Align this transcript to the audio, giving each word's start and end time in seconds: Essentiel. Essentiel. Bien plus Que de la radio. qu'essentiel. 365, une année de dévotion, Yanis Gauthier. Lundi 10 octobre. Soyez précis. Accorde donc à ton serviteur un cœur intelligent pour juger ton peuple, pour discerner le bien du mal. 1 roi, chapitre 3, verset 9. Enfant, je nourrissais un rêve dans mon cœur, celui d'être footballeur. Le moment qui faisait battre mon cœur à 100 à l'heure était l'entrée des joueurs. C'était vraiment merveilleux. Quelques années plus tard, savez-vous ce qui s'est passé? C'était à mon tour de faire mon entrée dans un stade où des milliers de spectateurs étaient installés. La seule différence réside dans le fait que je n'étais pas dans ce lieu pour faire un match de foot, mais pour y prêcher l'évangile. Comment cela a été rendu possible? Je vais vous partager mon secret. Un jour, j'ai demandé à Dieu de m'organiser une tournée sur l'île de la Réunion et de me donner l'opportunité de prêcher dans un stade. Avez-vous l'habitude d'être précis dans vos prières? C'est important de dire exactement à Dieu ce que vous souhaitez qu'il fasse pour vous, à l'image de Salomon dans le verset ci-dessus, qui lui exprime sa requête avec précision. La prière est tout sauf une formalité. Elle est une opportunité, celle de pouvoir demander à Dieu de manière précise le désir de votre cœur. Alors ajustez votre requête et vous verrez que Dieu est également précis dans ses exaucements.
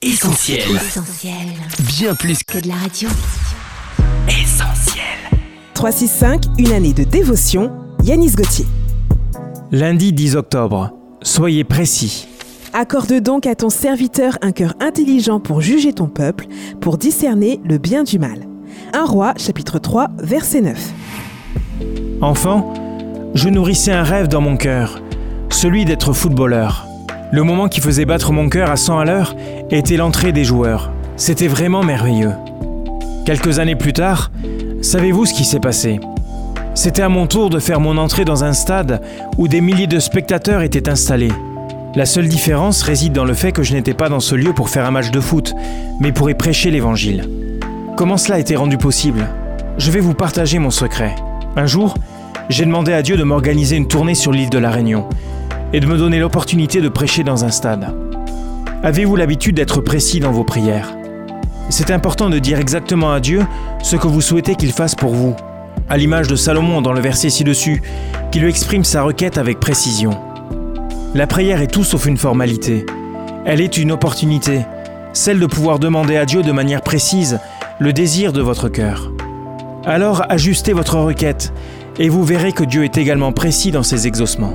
Essentiel. 0.00 0.60
Essentiel. 0.76 1.34
Bien 1.88 2.14
plus 2.14 2.44
Que 2.44 2.60
de 2.60 2.68
la 2.68 2.76
radio. 2.76 3.08
qu'essentiel. 4.28 5.02
365, 5.74 6.44
une 6.56 6.70
année 6.70 6.92
de 6.92 7.02
dévotion, 7.02 7.72
Yanis 8.04 8.30
Gauthier. 8.36 8.64
Lundi 9.72 10.12
10 10.12 10.36
octobre. 10.36 10.92
Soyez 11.22 11.64
précis. 11.64 12.28
Accorde 12.72 13.12
donc 13.14 13.44
à 13.48 13.56
ton 13.56 13.70
serviteur 13.70 14.38
un 14.40 14.52
cœur 14.52 14.74
intelligent 14.78 15.40
pour 15.40 15.60
juger 15.62 15.92
ton 15.92 16.06
peuple, 16.06 16.46
pour 16.80 16.96
discerner 16.96 17.58
le 17.64 17.78
bien 17.78 18.04
du 18.04 18.20
mal. 18.20 18.46
1 18.92 19.04
roi, 19.04 19.34
chapitre 19.36 19.80
3, 19.80 20.10
verset 20.18 20.60
9. 20.60 20.78
Enfant, 22.20 22.72
je 23.34 23.48
nourrissais 23.48 23.90
un 23.92 24.04
rêve 24.04 24.28
dans 24.28 24.40
mon 24.42 24.56
cœur, 24.56 25.02
celui 25.50 25.84
d'être 25.84 26.12
footballeur. 26.12 26.84
Le 27.30 27.42
moment 27.42 27.68
qui 27.68 27.82
faisait 27.82 28.06
battre 28.06 28.32
mon 28.32 28.48
cœur 28.48 28.70
à 28.70 28.76
100 28.76 29.00
à 29.00 29.04
l'heure 29.04 29.36
était 29.70 29.98
l'entrée 29.98 30.32
des 30.32 30.44
joueurs. 30.44 30.90
C'était 31.16 31.46
vraiment 31.46 31.82
merveilleux. 31.82 32.32
Quelques 33.26 33.58
années 33.58 33.76
plus 33.76 33.92
tard, 33.92 34.30
savez-vous 34.80 35.26
ce 35.26 35.34
qui 35.34 35.44
s'est 35.44 35.60
passé? 35.60 36.00
C'était 36.74 37.02
à 37.02 37.10
mon 37.10 37.26
tour 37.26 37.50
de 37.50 37.58
faire 37.58 37.80
mon 37.80 37.98
entrée 37.98 38.24
dans 38.24 38.44
un 38.44 38.54
stade 38.54 39.02
où 39.36 39.46
des 39.46 39.60
milliers 39.60 39.86
de 39.86 39.98
spectateurs 39.98 40.62
étaient 40.62 40.88
installés. 40.88 41.32
La 41.94 42.06
seule 42.06 42.28
différence 42.28 42.80
réside 42.80 43.12
dans 43.12 43.26
le 43.26 43.34
fait 43.34 43.52
que 43.52 43.62
je 43.62 43.74
n'étais 43.74 43.94
pas 43.94 44.08
dans 44.08 44.20
ce 44.20 44.34
lieu 44.34 44.54
pour 44.54 44.70
faire 44.70 44.86
un 44.86 44.90
match 44.90 45.10
de 45.10 45.20
foot, 45.20 45.54
mais 46.00 46.12
pour 46.12 46.30
y 46.30 46.34
prêcher 46.34 46.70
l'évangile. 46.70 47.28
Comment 47.98 48.16
cela 48.16 48.36
a 48.36 48.38
été 48.38 48.56
rendu 48.56 48.78
possible? 48.78 49.28
Je 49.76 49.90
vais 49.90 50.00
vous 50.00 50.14
partager 50.14 50.58
mon 50.58 50.70
secret. 50.70 51.14
Un 51.56 51.66
jour, 51.66 51.92
j'ai 52.48 52.64
demandé 52.64 52.94
à 52.94 53.02
Dieu 53.02 53.18
de 53.18 53.22
m'organiser 53.22 53.76
une 53.76 53.88
tournée 53.88 54.14
sur 54.14 54.32
l'île 54.32 54.48
de 54.48 54.58
la 54.58 54.70
Réunion 54.70 55.06
et 55.72 55.80
de 55.80 55.86
me 55.86 55.96
donner 55.96 56.18
l'opportunité 56.18 56.80
de 56.80 56.88
prêcher 56.88 57.24
dans 57.24 57.44
un 57.44 57.50
stade. 57.50 57.94
Avez-vous 58.82 59.16
l'habitude 59.16 59.56
d'être 59.56 59.80
précis 59.80 60.20
dans 60.20 60.32
vos 60.32 60.44
prières? 60.44 60.94
C'est 61.68 61.90
important 61.90 62.30
de 62.30 62.38
dire 62.38 62.58
exactement 62.58 63.12
à 63.12 63.20
Dieu 63.20 63.44
ce 63.82 63.96
que 63.96 64.06
vous 64.06 64.20
souhaitez 64.20 64.54
qu'il 64.54 64.72
fasse 64.72 64.94
pour 64.94 65.14
vous, 65.14 65.36
à 65.88 65.96
l'image 65.96 66.28
de 66.28 66.36
Salomon 66.36 66.80
dans 66.80 66.92
le 66.92 67.00
verset 67.00 67.28
ci-dessus, 67.28 67.82
qui 68.30 68.40
lui 68.40 68.48
exprime 68.48 68.84
sa 68.84 69.02
requête 69.02 69.36
avec 69.36 69.60
précision. 69.60 70.10
La 71.14 71.26
prière 71.26 71.60
est 71.60 71.72
tout 71.72 71.84
sauf 71.84 72.06
une 72.06 72.16
formalité. 72.16 72.86
Elle 73.44 73.60
est 73.60 73.76
une 73.76 73.92
opportunité, 73.92 74.60
celle 75.12 75.40
de 75.40 75.46
pouvoir 75.46 75.78
demander 75.78 76.16
à 76.16 76.26
Dieu 76.26 76.42
de 76.42 76.52
manière 76.52 76.82
précise 76.82 77.40
le 77.78 77.92
désir 77.92 78.32
de 78.32 78.40
votre 78.40 78.68
cœur. 78.68 79.12
Alors 79.84 80.22
ajustez 80.28 80.72
votre 80.72 80.98
requête 80.98 81.52
et 81.98 82.08
vous 82.08 82.24
verrez 82.24 82.52
que 82.52 82.64
Dieu 82.64 82.84
est 82.84 82.98
également 82.98 83.32
précis 83.32 83.70
dans 83.70 83.82
ses 83.82 84.06
exaucements. 84.06 84.54